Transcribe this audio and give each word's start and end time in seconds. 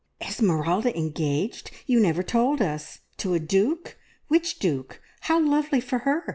"Esmeralda 0.19 0.97
engaged! 0.97 1.69
You 1.85 1.99
never 1.99 2.23
told 2.23 2.59
us! 2.59 3.01
To 3.17 3.35
a 3.35 3.39
duke. 3.39 3.99
Which 4.29 4.57
duke? 4.57 4.99
How 5.19 5.39
lovely 5.39 5.79
for 5.79 5.99
her! 5.99 6.23